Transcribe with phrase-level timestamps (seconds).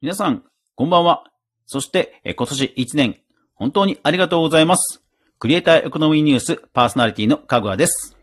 [0.00, 0.44] 皆さん、
[0.76, 1.24] こんばんは。
[1.66, 3.20] そして、今年1年、
[3.54, 5.02] 本当にありがとうございます。
[5.40, 8.16] クリエイターエコノミーニュースパーソナリティのかぐわです。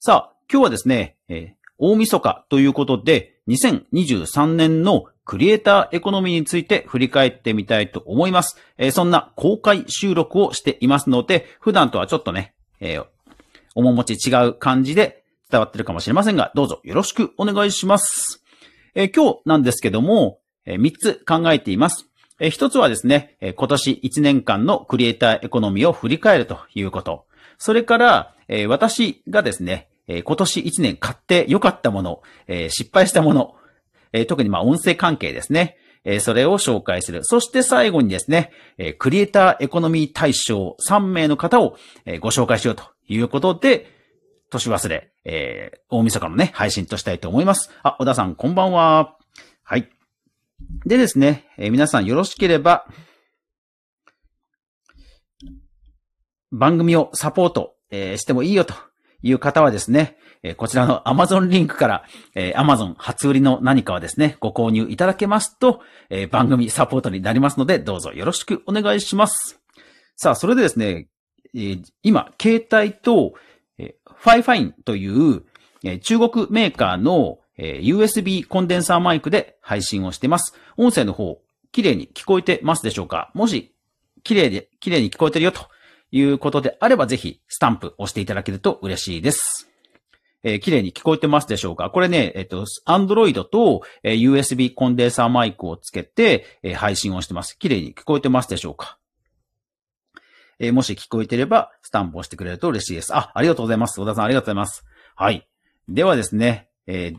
[0.00, 8.60] さあ、今日はですね、えー大晦日ということで、2023年のクリエイターエコノミーについて振り返ってみたいと思います。
[8.78, 13.06] えーそんな公開収録をしていますので、普段とはちょっとね、えー
[13.76, 18.42] 面持ち違う感じで伝わってるかもしれませんが、どうぞよろしくお願いします。
[18.96, 20.40] えー今日なんですけども、
[20.76, 22.06] 3つ考えています。
[22.40, 27.26] え一つはですね、今年1年間のクリエイターエコノミーを振り返るということ。
[27.58, 28.34] それから、
[28.68, 32.22] 私がですね、今年1年買って良かったもの、
[32.68, 33.56] 失敗したもの、
[34.26, 35.76] 特にまあ音声関係ですね。
[36.20, 37.24] それを紹介する。
[37.24, 38.52] そして最後にですね、
[38.98, 41.76] クリエイターエコノミー大賞3名の方を
[42.20, 43.98] ご紹介しようということで、
[44.50, 47.70] 年忘れ、え大晦日のね、配信としたいと思います。
[47.82, 49.16] あ、小田さん、こんばんは。
[49.62, 49.90] はい。
[50.84, 52.86] でですね、えー皆さんよろしければ、
[56.50, 58.74] 番組をサポート、えーしてもいいよと
[59.22, 69.60] いう方はですね、えーこちらの Amazon リンクから、えー Amazon 初売りの何かはですね、ご購入いただけますと、えー番組サポートになりますので、どうぞよろしくお願いします。
[70.16, 71.08] さあ、それでですね、
[71.54, 73.34] えー今、携帯と、
[73.78, 75.44] えー、 FIFINE という、
[75.84, 80.54] えー中国メーカーの、えー USB コンデンサーマイクで配信をしています。
[80.76, 81.40] 音声の方、
[81.72, 83.30] 綺麗に聞こえてますでしょうか？
[83.34, 83.74] もし、
[84.22, 85.68] 綺麗で、綺麗に聞こえてるよと
[86.10, 89.68] いうことであれば、ぜひ、スタンプ押していただけると嬉しいです。
[90.44, 91.90] えー綺麗に聞こえてますでしょうか？
[91.90, 97.58] これね、えっ、と、Android と、えー USB コンデンサーマイクをつけて、えー配信をしてます。
[97.58, 98.98] 綺麗に聞こえてますでしょうか？
[100.60, 103.14] えーもし聞こえてれば、スタンプをしてくれると嬉しいです。
[103.16, 104.00] あ、ありがとうございます。
[104.00, 104.84] 小田さんありがとうございます。
[105.16, 105.48] はい。
[105.88, 107.18] ではですね、えー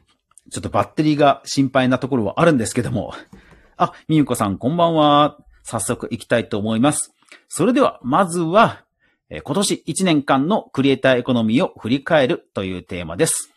[0.52, 3.14] ちょっとバッテリーが心配なところはあるんですけども。
[3.78, 5.38] あ、みゆこさんこんばんは。
[5.64, 7.14] 早速行きたいと思います。
[7.48, 8.84] それでは、まずは、
[9.32, 13.54] 今年1年間のクリエイターエコノミーを振り返るというテーマです。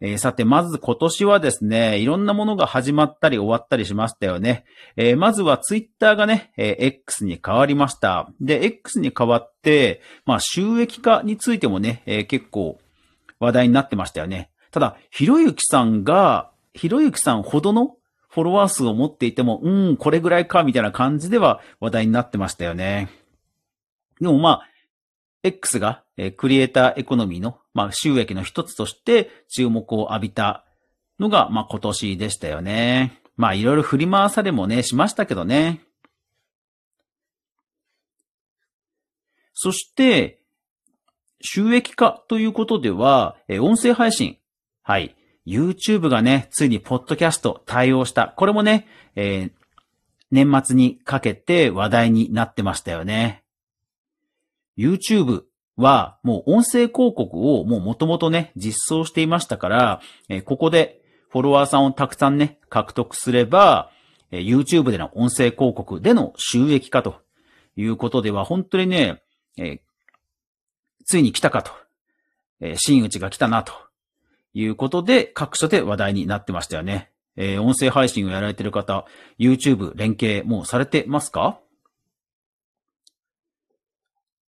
[0.00, 4.64] えーさて、まず今年はですね、いろんなものが始まったり終わったりしましたよね。
[4.96, 8.28] えーまずはツイッターがね、えー X に変わりました。
[8.40, 12.78] で、X に変わって、まあ収益化についてもね、え結構
[13.40, 14.50] 話題になってましたよね。
[14.74, 17.96] ただ、ひろゆきさんが、ひろゆきさんほどの
[18.28, 23.08] フォロワー数を持っていても、うん、これぐらいか、みたいな感じでは話題になってましたよね。
[24.20, 24.68] でもまあ、
[25.44, 30.64] X が、えクリエイターエコノミーの、まあ、収益の一つとして注目を浴びた
[31.20, 33.22] のが、まあ、今年でしたよね。
[33.36, 35.82] まあ、いろいろ振り回されもね、しましたけどね。
[39.52, 40.40] そして、
[41.40, 44.38] 収益化ということでは、え音声配信。
[44.86, 45.16] はい。
[45.46, 48.34] YouTube がね、ついにポッドキャスト対応した。
[48.36, 48.86] これもね、
[49.16, 49.52] えー
[50.30, 53.44] 年末にかけて話題になってましたよね。
[54.76, 55.44] YouTube
[55.76, 63.90] はもう音声広告をもう元々ね、実装していましたから、えーここでフォロワーさんをたくさんね、獲得すれば、
[64.32, 67.22] えー YouTube での音声広告での収益化と
[67.76, 69.22] いうことでは、本当にね、
[69.56, 69.80] えー
[71.06, 71.70] ついに来たかと、
[72.60, 73.72] えー真打ちが来たなと
[74.54, 77.10] いうことで、各所で話題になってましたよね。
[77.36, 79.04] えー音声配信をやられてる方、
[79.38, 81.58] YouTube 連携もうされてますか？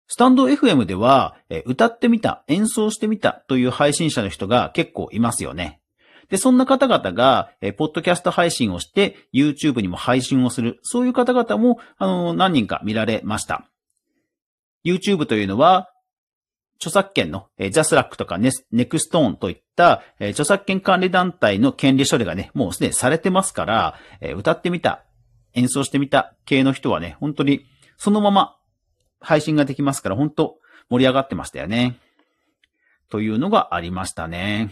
[0.09, 5.81] スタンド FM では、えー歌ってみた、演奏してみたという配信者の人が結構いますよね。
[6.28, 13.69] で、そんな方々が、えーポッドキャスト配信をして、YouTube にも配信をする、そういう方々も、あのー何人か見られました。
[14.84, 15.91] YouTube というのは、
[16.78, 25.04] 著作権の、えージャスラックとかネネクストーンといった、えー著作権管理団体の権利処理がね、もうすでにされてますから、えー歌ってみた、
[25.54, 27.66] 演奏してみた系の人はね、本当に
[27.97, 28.56] そのまま
[29.20, 30.59] 配信ができますから、本当
[30.91, 31.98] 盛り上がってましたよね。
[33.09, 34.70] というのがありましたね。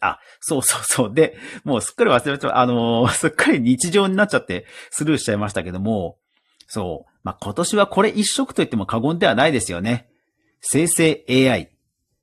[0.00, 1.14] あ、そうそうそう。
[1.14, 6.18] で、もうすっかり忘れちゃう、あのーすっかり日常になっちゃってスルーしちゃいましたけども、
[6.66, 7.10] そう。
[7.24, 10.07] まあ、今年はこれ一色と言っても過言ではないですよね。
[10.60, 11.70] 生成 AI。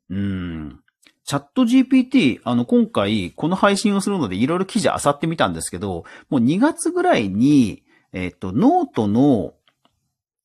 [0.10, 0.80] うん。
[1.25, 7.84] ChatGPT、あの、今回、この配信をするので、いろいろ記事漁ってみたんですけど、もう2月ぐらいに、
[8.14, 9.54] えっ、と、ノートの、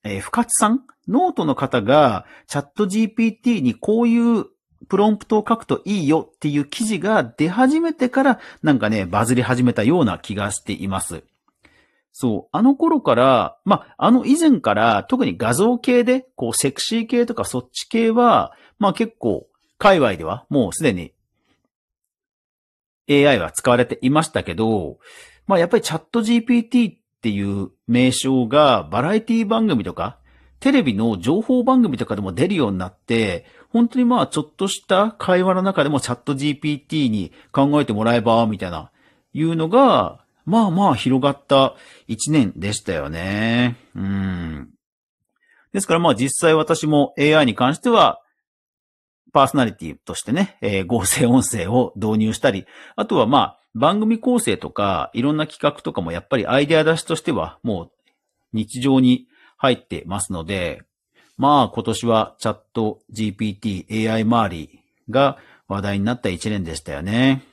[0.03, 0.81] えー深津さん？
[1.09, 4.47] ノートの方が、 ChatGPT にこういう
[4.89, 11.25] プロンプトを書くといいよっていう記事が出始めてから、なんかね、バズり始めたような気がしています。
[12.13, 12.49] そう。
[12.53, 19.47] あの頃から、まあ、あの以前から、特に画像系で、こう、セクシー系とかそっち系は、まあ結構、
[19.79, 21.15] 界隈ではもうすでに
[23.11, 24.99] AI は使われていましたけど、
[25.47, 30.19] まあやっぱりチャット GPT っていう名称がバラエティ番組とか、
[30.61, 38.93] テレビの情報番組とかでも出るようになって、本当にまあちょっとした会話の中でもチャット GPT に考えてもらえば、みたいな、
[39.33, 41.77] いうのが、まあまあ広がった
[42.09, 43.77] 一年でしたよね。
[43.95, 44.71] うん。
[45.73, 48.21] ですからまあ実際私も AI に関しては、
[49.33, 52.67] パーソナリティとしてね、えー、合成音声を導入したり、
[52.97, 57.91] あとはまあ番組構成とかいろんな企画とかもやっぱりアイデア出しとしてはもう
[58.53, 60.83] 日常に入ってますので、
[61.37, 65.39] まあ今年はチャット GPT、AI 周りが
[65.69, 67.45] 話題になった一年でしたよね。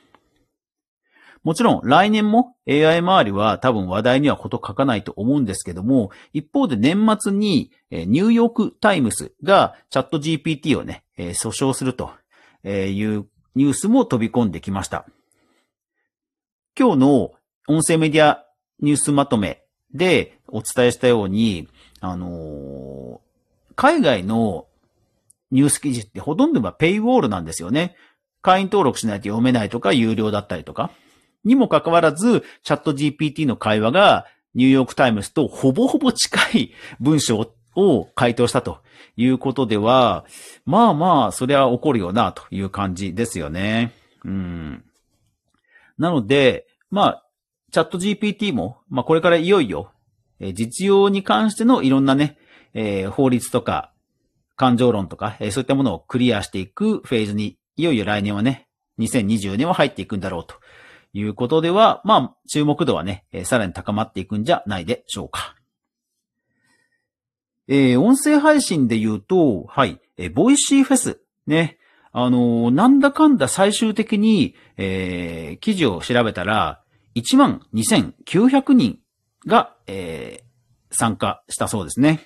[1.44, 12.10] もちろん来年も AI 周りは多分話題にはこと書かないと思うんですけども、一方で年末にニューヨークタイムスがチャット GPT をね、訴訟すると
[12.64, 15.06] いうニュースも飛び込んできました。
[16.78, 17.32] 今日の
[17.66, 18.44] 音声メディア
[18.80, 19.62] ニュースまとめ
[19.92, 21.68] でお伝えしたように、
[22.00, 24.66] あのー、海外の
[25.50, 27.96] ニュース記事ってほとんどはペイウォールなんですよね。
[28.42, 30.90] 会員登録しないと読めないとか、有料だったりとか。
[31.48, 38.82] にもかかわらず、 ChatGPT の会話がニューヨークタイムズとほぼほぼ近い文章を回答したと
[39.16, 40.26] いうことでは、
[40.66, 43.92] まあまあ、それは起こるよなという感じですよね。
[44.24, 44.84] うん。
[45.96, 47.24] なので、まあ、
[47.72, 49.90] チャット GPT も、まあこれからいよいよ、
[50.52, 52.38] 実用に関してのいろんなね、
[52.74, 53.92] えー、法律とか、
[54.56, 58.68] 感情論とか、えー、そういったものをクリアしていくフェーズに、いよいよ来年はね、
[58.98, 60.56] 2020年は入っていくんだろうと
[61.18, 65.56] いうことでは、まあ、注目度はね、え、さらに高まっていくんじゃないでしょうか。
[67.66, 71.78] えー、音声配信で言うと、はい、えー、 Voicyフェス、ね、
[72.12, 76.82] あのー、なんだかんだ最終的に、えー、記事を調べたら、
[77.16, 79.00] 12,900人
[79.46, 82.20] が、えー、参加したそうですね。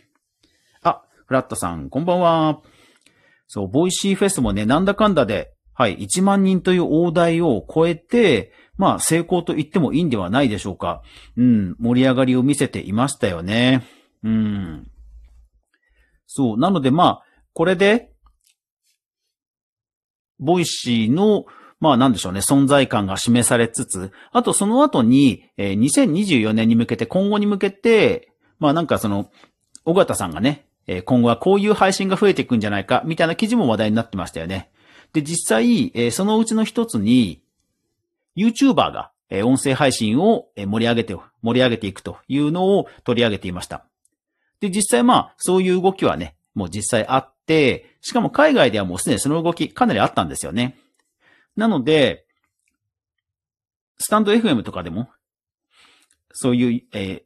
[0.83, 2.61] あ、フラットさん、こんばんは。
[3.49, 11.03] そう、 Voicyフェスもね、なんだかんだで、はい、1万人という大台を超えて、まあ、成功と言ってもいいんではないでしょうか。
[11.37, 13.87] うん、盛り上がりを見せていましたよね。
[14.23, 14.91] うん。
[16.27, 17.23] そう、なのでまあ、
[17.53, 18.11] これで、
[20.39, 21.45] Voicy の
[21.83, 28.31] まあなんでしょうね、存在感が示されつつ、あとその後に、えー、2024年に向けて、今後に向けて、
[28.61, 29.33] まあなんかその、
[29.85, 34.71] 緒方さんがね、え、今後はこういう配信が増えていくんじゃないか、みたいな記事も話題になってましたよね。
[35.13, 37.43] で、実際、えー、そのうちの一つに、
[38.37, 43.85] YouTuber が、えー、音声配信を盛り上げて、盛り上げていくというのを取り上げていました。
[44.61, 50.79] で、実際まあ、そういう動きはね、もう実際あって、しかも海外ではもうすでにその動きかなりあったんですよね。
[51.57, 52.27] なので、
[53.99, 55.09] スタンド FM とかでも、
[56.33, 57.23] そういう、えー、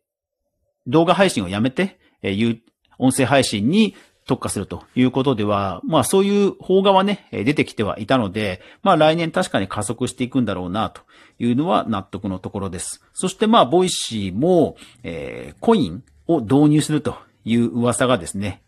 [0.86, 2.60] 動画配信をやめて、えー、
[2.98, 3.94] 音声配信に
[4.26, 11.02] 特化するということでは、まあそういう方がはね、出てきてはいたので、まあ来年確かに加速していくんだろうなと
[11.38, 13.02] いうのは納得のところです。
[13.12, 18.62] そしてまあ Voicyも、えー、コインを導入するという噂がですね、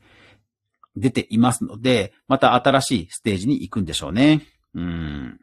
[0.96, 4.42] 出ていますので、また新しいステージに行くんでしょうね。
[4.74, 5.40] うん。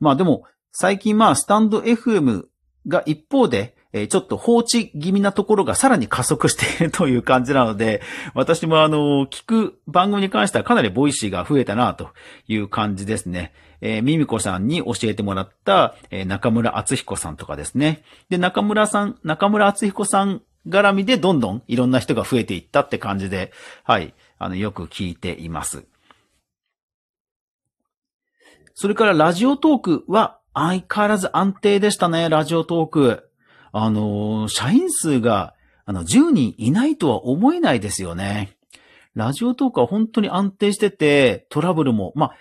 [0.00, 2.46] まあでも、最近まあ、 stand.fm
[2.88, 8.02] が一方で、えちょっと放置気味なところがさらに加速しているという感じなので、
[8.34, 12.10] 私もあの、聞く番組に関してはかなり Voicyが増えたなと
[12.48, 13.54] いう感じですね。
[13.80, 18.02] えー、ミミコさんに教えてもらった、えー、中村敦彦さんとかですね。
[18.30, 23.52] で、中村さん、中村敦彦さん絡みでどんどんいろんな人が増えていったって感じで、
[23.84, 25.84] はい、あの、よく聞いています。
[28.74, 33.30] それからラジオトークは相変わらず安定でしたね、ラジオトーク。
[33.76, 35.54] あの、社員数が、
[35.84, 38.56] あの、10人いないとは思えないですよね。
[39.14, 42.32] ラジオトークは本当に安定してて、トラブルも、まあ、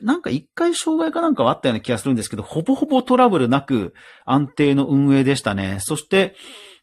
[0.00, 5.78] なんか一回障害かなんかはあったような気がするんですけど、ほぼほぼトラブルなく安定の運営でしたね。
[5.80, 6.36] そして、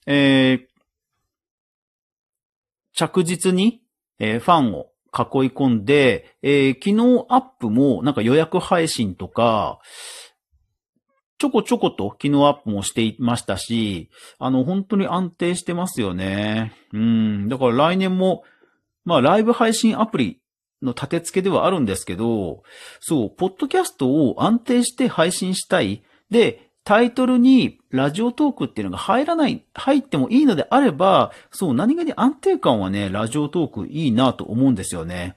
[0.05, 0.67] えー、
[2.93, 3.81] 着実に、
[4.19, 9.79] えー、ファンを囲い込んで、えー、昨日アップもなんか予約配信とか、
[11.39, 16.73] ちょこちょこと昨日アップもしていましたし、あの、本当に安定してますよね。
[16.93, 17.47] うん。
[17.47, 18.43] だから来年も、
[19.05, 20.39] まあ、ライブ配信アプリ
[20.81, 22.63] の立て付けではあるんですけど、
[22.99, 26.03] そう、ポッドキャストを安定して配信したい。
[26.29, 35.35] で、タイトルにラジオトークっていうのが入らない、入ってもいいのであれば、そう、何気に安定感はね、ラジオトークいいなと思うんですよね。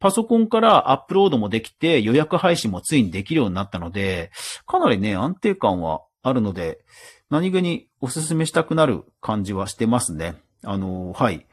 [0.00, 4.32] パソコンからアップロードもできて予約配信もついにできるようになったので、
[4.66, 6.80] かなりね、安定感はあるので、
[7.28, 10.34] 何気におすすめしたくなる感じはしてますね。
[10.64, 11.46] あの、はい。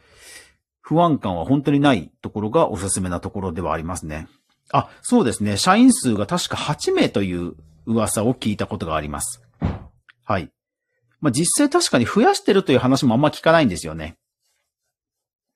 [0.81, 4.27] 不安感は本当にないところがおすすめなところではありますね。
[4.71, 5.57] あ、そうですね。
[5.57, 9.41] 社員数が確か8名という噂を聞いたことがあります。
[10.23, 10.49] はい。
[11.19, 14.17] まあ、実際確かに増やしてるという話もあんま聞かないんですよね。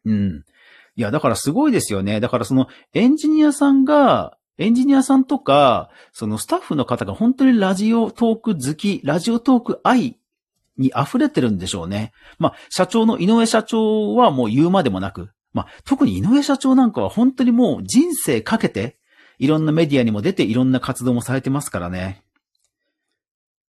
[0.05, 0.43] うん。
[0.95, 2.19] いや、だからすごいですよね。
[2.19, 10.19] だからそのエンジニアさんが、エンジニアさんとか、そのスタッフの方が本当にラジオトーク好き、ラジオトーク愛
[10.77, 12.11] に溢れてるんでしょうね。
[12.37, 18.97] まあ、社長の井上社長はもう言うまでもなく、まあ、特に井上社長なんかは本当にもう人生かけて、
[19.39, 22.21] いろんなメディアにも出ていろんな活動もされてますからね。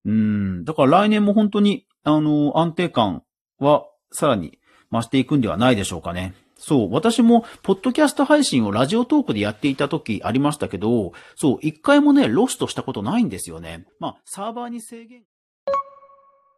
[0.05, 0.65] うん。
[0.65, 3.23] だから来年も本当に、あの、安定感
[3.59, 4.59] はさらに
[4.91, 6.33] 増していくんではないでしょうかね。
[6.61, 6.93] そう。
[6.93, 13.87] 私も、ポッドキャスト配信をラジオトークでやっていた時ありましたけど、そう、一回もね、ロストしたことないんですよね。
[13.99, 15.23] まあ、サーバーに制限。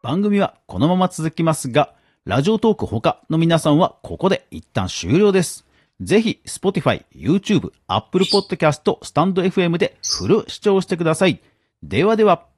[0.03, 1.93] 番組はこのまま続きますが、
[2.25, 5.65] ラジオトーク他の皆さんはここで一旦終了です。
[6.01, 11.39] ぜひ、Spotify、YouTube、Apple Podcast、StandFM でフル視聴してください。
[11.81, 12.52] ではでは。